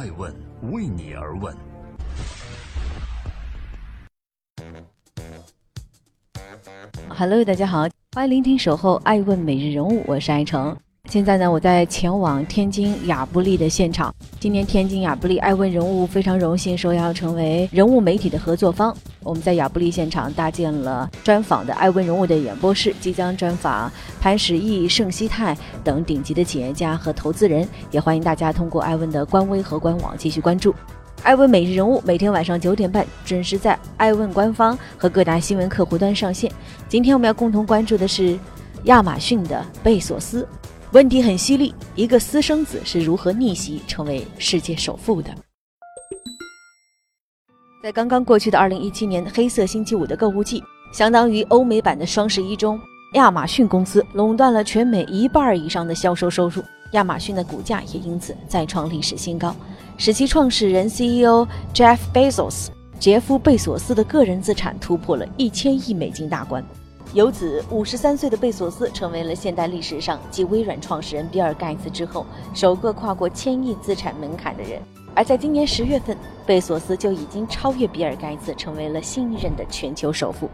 [0.00, 0.34] 爱问
[0.72, 1.54] 为你而问。
[7.10, 10.74] Hello，大家好，欢迎聆听《守候爱问每日人物》，我是爱成。
[11.10, 14.14] 现在呢，我在前往天津亚布力的现场。
[14.38, 18.96] 今年天津亚布力爱问人物非常荣幸受邀成为人物媒体的合作方。
[19.24, 23.90] 我们在亚布力现场搭建了专访的爱问人物的演播室，即将专访
[24.20, 27.68] 潘石屹、盛希泰等顶级的企业家和投资人。
[27.90, 30.72] 也欢迎大家通过爱问的官微和官网 继续关注。
[31.24, 36.48] 爱问每日人物每天晚上九点半准时在爱问官方和各大新闻客户端上线。
[36.88, 38.38] 今天我们要共同关注的是
[38.84, 40.46] 亚马逊的贝索斯。
[40.92, 45.30] 问题很犀利，一个私生子是如何逆袭成为世界首富的？
[47.80, 50.60] 在刚刚过去的二零一七年黑色星期五的购物季，
[50.92, 52.76] 相当于欧美版的双十一中，
[53.14, 59.54] 亚马逊公司垄断了全美一半以上的销售收入，亚马逊的股价也因此再创历史新高。
[59.96, 62.66] 使其创始人 CEO Jeff Bezos
[62.98, 66.64] 杰夫·贝索斯的个人资产突破了一千亿美金大关，
[67.12, 74.80] 由此，五十三岁的贝索斯成为了现代历史上继微软创始人比尔·盖茨之后首个跨过千亿资产门槛的人。
[75.12, 80.48] 而在今年十月份，贝索斯就已经超越比尔·盖茨，成为了新一任的全球首富。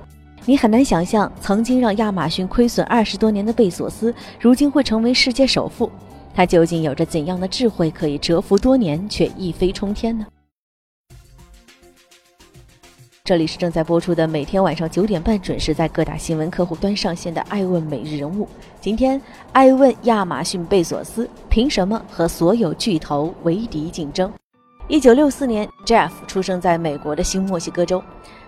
[0.46, 5.90] 你很难想象，曾经让亚马逊亏损二十多年的贝索斯，如今会成为世界首富。
[6.34, 10.26] 他究竟有着怎样的智慧，可以蛰伏多年却一飞冲天呢？
[13.26, 18.44] 这里是正在播出的，每天晚上九点半准时在各大新闻客户端上线的《爱问每日人物》。
[18.80, 24.32] 今天，爱问亚马逊贝索斯凭什么和所有巨头为敌竞争？
[24.86, 28.00] 一九六四年，Jeff 出生在美国的新墨西哥州，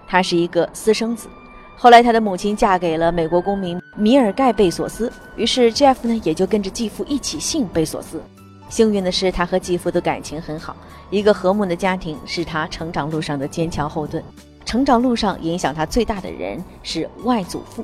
[0.06, 1.29] 他是一个私生子。
[1.77, 8.23] 后来，他的母亲嫁给了美国公民米尔盖贝索斯，于是 Jeff 呢也就跟着继父一起姓贝索斯。
[8.69, 10.77] 幸运的是，他和继父的感情很好，
[11.11, 14.23] 一个和睦的家庭是他成长路上的坚强后盾。
[14.69, 17.83] 成长路上影响他最大的人是外祖父，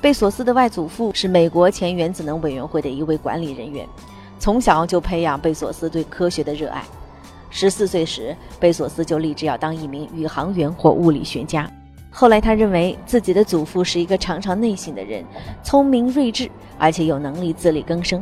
[0.00, 3.86] 贝索斯的外祖父是美国前原子能委员会的一位管理人员，
[4.36, 6.82] 从小就培养贝索斯对科学的热爱。
[7.50, 11.70] 十四岁时，贝索斯就立志要当一名宇航员或物理学家。
[12.10, 15.24] 后来，他认为自己的祖父是一个常常内省的人，
[15.62, 18.20] 聪明睿智，而且有能力自力更生。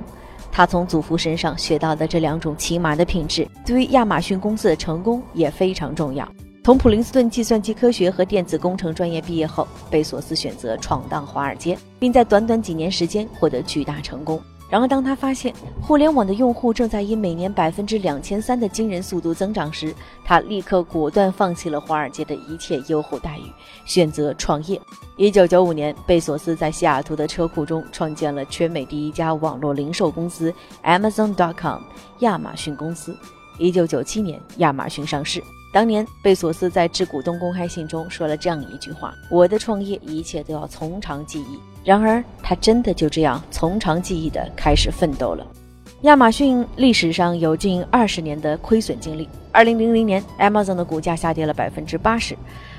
[0.52, 6.28] 他从祖父身上学到的这两种起码的品质，对于亚马逊公司的成功也非常重要。
[6.66, 14.42] 从普林斯顿计算机科学和电子工程专业毕业后，贝索斯选择闯荡华尔街，并在短短几年时间获得巨大成功。
[14.68, 19.94] 然而，当他发现互联网的用户正在以每年百分之两千三的惊人速度增长时，
[20.24, 23.42] 他立刻果断放弃了华尔街的一切优厚待遇，
[23.84, 24.80] 选择创业。
[25.16, 31.82] 一九九五年，贝索斯在西雅图的车库中创建了全美第一家网络零售公司 Amazon.com（
[32.18, 33.16] 亚马逊公司）。
[33.56, 35.40] 一九九七年，亚马逊上市。
[35.76, 45.46] 当年，贝索斯在致股东公开信中说了这样一句话：“我的创业一切都要从长计议。”然而，他真的就这样从长计议地开始奋斗了。
[46.00, 49.28] 亚马逊历史上有近二十年的亏损经历。
[49.52, 52.34] 二零零零年，Amazon 的股价下跌了百分之八十，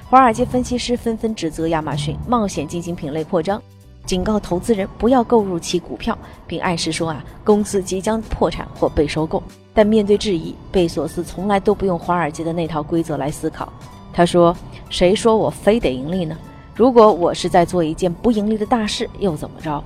[0.10, 3.62] 华尔街分析师纷纷指责亚马逊冒险进行品类扩张，
[4.08, 9.44] 警告投资人不要购入其股票，并暗示说啊，公司即将破产或被收购。
[9.74, 13.72] 但面对质疑，贝索斯从来都不用华尔街的那套规则来思考。
[14.14, 14.56] 他说
[14.90, 16.36] ：“谁说我非得盈利呢？”
[16.74, 19.84] 如果我是在做一件不盈利的大事，又怎么着？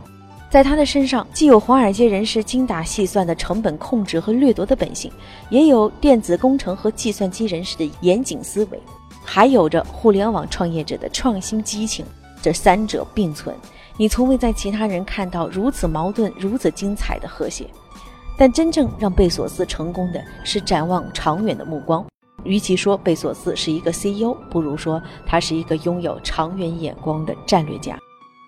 [0.52, 5.12] 在他的身上，既有华尔街人士精打细算的成本控制和掠夺的本性，
[5.50, 8.80] 也有电子工程和计算机人士的严谨思维，
[9.24, 12.06] 还有着互联网创业者的创新激情。
[12.42, 13.56] 这三者并存，
[14.02, 17.68] 你从未在其他人看到如此矛盾、如此精彩的和谐。
[18.36, 22.04] 但真正让贝索斯成功的是展望长远的目光。
[22.44, 27.96] 与其说贝索斯是一个 CEO，不如说他是一个拥有长远眼光的战略家。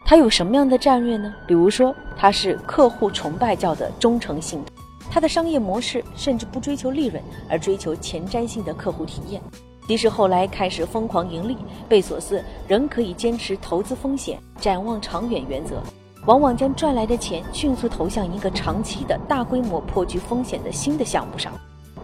[0.03, 1.31] 他有什么样的战略呢？
[1.45, 4.59] 比如说，他是客户崇拜教的忠诚信，
[5.07, 9.39] 他的商业模式甚至不追求利润，而追求前瞻性的客户体验。
[9.87, 11.57] 即使后来开始疯狂盈利，
[11.89, 15.81] 贝索斯仍可以坚持投资风险、展望长远原则，
[16.25, 21.51] 往往将赚来的钱迅速投向一个长期的大规模颇具风险的新的项目上。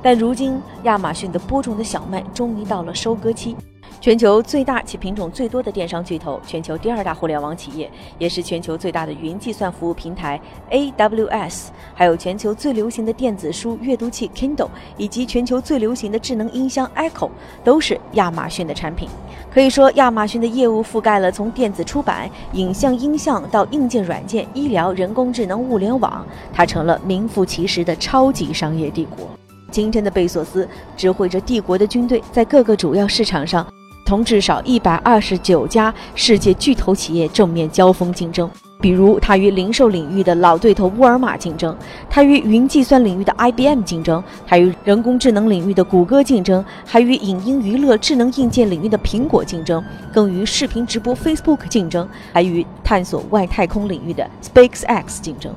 [0.01, 3.55] 但如今，亚马逊的播种的小麦终于到了收割期。
[4.01, 10.39] 全球最大且品种最多的电商巨头，全球第二大互联网企业，也是全球最大的云计算服务平台
[10.71, 17.29] AWS，还有全球最流行的电子书阅读器 Kindle，以及全球最流行的智能音箱 Echo，
[17.61, 19.09] 都是亚马逊的产品。
[19.51, 29.27] 可以说，亚马逊的业务覆盖了从电子出版、影像、音像到硬件、软件、医疗、人工智能、物联网，它成了名副其实的超级商业帝国。
[29.69, 33.67] 今天的贝索斯指挥着帝国的军队，在各个主要市场上
[34.09, 38.49] 同至少一百二十九家世界巨头企业正面交锋竞争。
[38.81, 41.77] 比如，它与零售领域的老对头沃尔玛竞争，
[42.09, 55.53] 它与云计算领域的 IBM 竞争，还与人工智能领域的谷歌竞争，还与影音娱乐、智能硬件领域的苹果竞争，更与视频直播 Facebook 竞争，还与探索外太空领域的 SpaceX 竞争。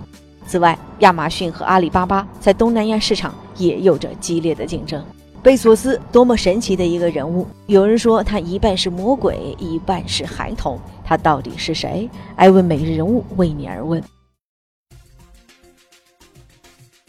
[0.47, 5.03] 此外，亚马逊和阿里巴巴在东南亚市场也有着激烈的竞争。
[5.43, 7.45] 贝索斯多么神奇的一个人物！
[7.67, 10.79] 有人说他一半是魔鬼，一半是孩童。
[11.05, 12.09] 他到底是谁？
[12.37, 14.01] 艾问每日人物为你而问。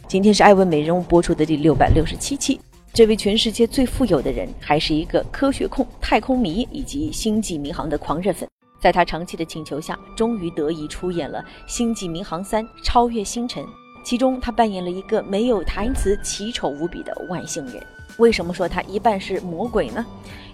[0.07, 2.59] 今天是艾问每日人物播出的第六百六十七期。
[2.91, 8.49] 这位全世界最富有的人，还是一个科学控、太空迷以及星际迷航的狂热粉。
[8.81, 11.39] 在他长期的请求下，终于得以出演了
[11.71, 13.63] 《星际迷航三：超越星辰》，
[14.03, 17.75] 其中他扮演了一个没有台词、奇丑无比的外星人。
[18.17, 20.05] 为什么说他一半是魔鬼呢？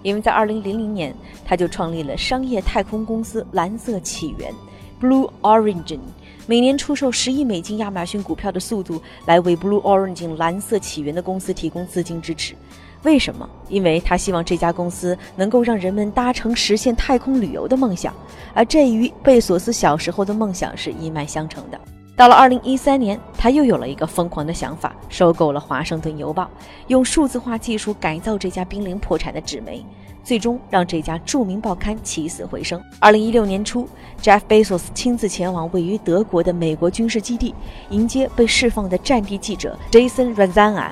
[0.01, 1.13] 因为在2000年，
[1.45, 4.53] 他就创立了商业太空公司蓝色起源
[5.01, 6.00] （Blue Origin），
[6.47, 12.56] 每年出售十亿美金亚马逊股票的速度，来为 Blue Origin 蓝色起源的公司提供资金支持。
[13.03, 13.50] 为什么？
[13.67, 18.13] 因为他希望这家公司能够让人们搭乘实现太空旅游的梦想，
[18.53, 21.79] 而这与贝索斯小时候的梦想是一脉相承的。
[22.19, 26.44] 到了二零一三年，他又有了一个疯狂的想法，收购了《华盛顿邮报》，
[26.88, 29.81] 用数字化技术改造这家濒临破产的纸媒，
[30.21, 32.77] 最终让这家著名报刊起死回生。
[33.00, 33.88] 二零一六年初
[34.21, 37.56] ，Jeff Bezos 亲自前往位于德国的美国军事基地，
[37.89, 40.89] 迎接被释放的战地记者 Jason Razana。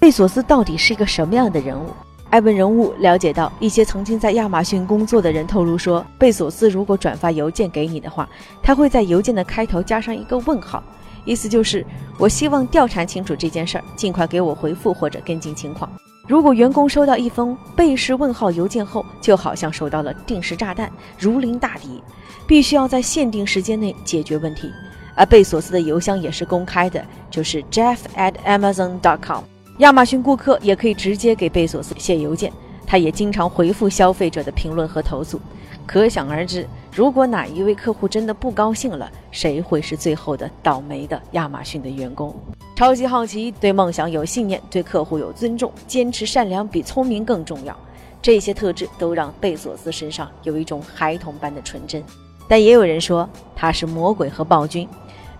[0.00, 1.88] 贝索斯到底是一个什么样的人物？
[2.32, 8.26] 艾文人物了解到，一些曾经在亚马逊工作的人透露说，贝索斯如果转发邮件给你的话，
[8.62, 10.82] 他会在邮件的开头加上一个问号，
[11.26, 11.84] 意思就是
[12.18, 15.92] 我希望调查清楚这件事儿，尽快给我回复或者跟进情况。
[16.26, 22.02] 如果员工收到一封背式问号邮件后，就好像收到了定时炸弹，如临大敌，
[22.46, 24.72] 必须要在限定时间内解决问题。
[25.14, 29.44] 而贝索斯的邮箱也是公开的，就是 jeff at amazon dot com。
[29.78, 32.52] 亚马逊顾客也可以直接给贝索斯写邮件，
[32.86, 35.40] 他也经常回复消费者的评论和投诉。
[35.86, 42.34] 可想而知，如果哪一位客户真的不高兴了，谁会是最后的倒霉的亚马逊的员工？
[42.76, 47.76] 超级好奇，对梦想有信念，对客户有尊重，坚持善良比聪明更重要。
[48.20, 52.02] 这些特质都让贝索斯身上有一种孩童般的纯真。
[52.46, 54.86] 但也有人说他是魔鬼和暴君，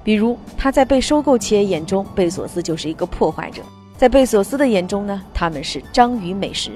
[0.02, 3.62] 比如他在被收购企业眼中，贝索斯就是一个破坏者。
[4.02, 6.72] 在贝索斯的眼中呢，他们是章鱼美食。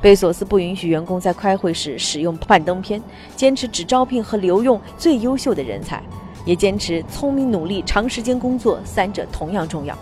[0.00, 3.00] 贝索斯不允许员工在开会时使用幻灯片，
[3.36, 6.02] 坚持只招聘和留用最优秀的人才，
[6.44, 9.96] 也坚持聪明、努力、长时间工作三者同样重要。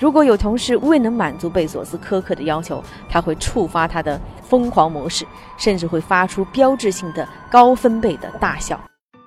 [0.00, 5.24] 如果有同事未能满足贝索斯苛刻的要求，他会触发他的疯狂模式，
[5.56, 8.80] 甚至会发出标志性的高分贝的大笑。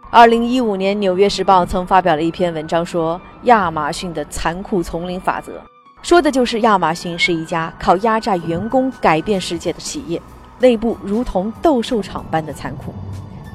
[0.09, 5.53] 二零一五年，《纽约时报》曾发表了一篇文章，说亚马逊的残酷丛林法则。
[6.01, 10.21] 说的就是亚马逊是一家靠压榨员工改变世界的企业，
[10.59, 12.93] 内部如同斗兽场般的残酷。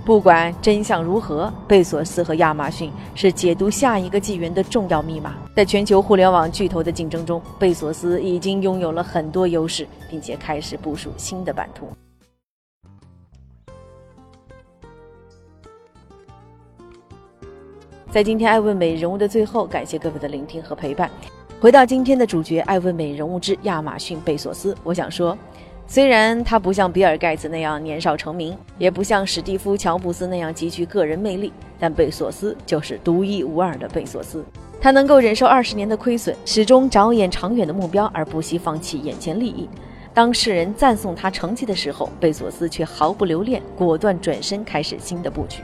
[0.05, 5.35] 不管真相如何，贝索斯和亚马逊是解读下一个纪元的重要密码。
[5.57, 11.89] 在全球互联网巨头的竞争中，贝索斯已经拥有了很多优势，并且开始部署新的版图。
[18.09, 21.11] 在今天爱问美人物的最后，感谢各位的聆听和陪伴。
[21.59, 25.37] 回到今天的主角艾问美人物之亚马逊贝索斯，我想说，
[25.87, 34.45] 虽然他不像比尔盖茨那样年少成名，也不像史蒂夫乔布斯那样极具个人魅力，但贝索斯就是独一无二的贝索斯。
[34.83, 39.67] 他能够忍受二十年的亏损，始终着眼长远的目标，而不惜放弃眼前利益。
[40.13, 45.63] 当世人赞颂他成绩的时候，贝索斯却毫不留恋，果断转身开始新的布局。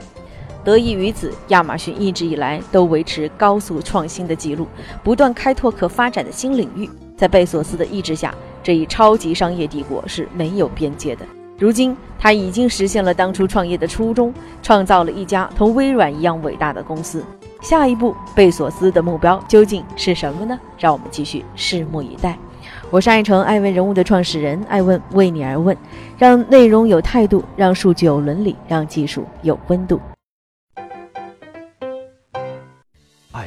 [0.63, 4.67] 得益于此，亚马逊一直以来都维持高速创新的记录，
[5.03, 6.89] 不断开拓可发展的新领域。
[7.15, 11.25] 在贝索斯的意志下，这一超级商业帝国是没有边界的。
[11.59, 17.23] 如今，他已经实现了当初创业的初衷，创造了一家同微软一样伟大的公司。
[17.61, 20.59] 下一步，贝索斯的目标究竟是什么呢？
[20.77, 22.37] 让我们继续拭目以待。
[22.89, 25.77] 我是爱成爱问人物的创始人爱问，为你而问，
[26.17, 29.99] 让内容有态度，让数据有伦理，让技术有温度。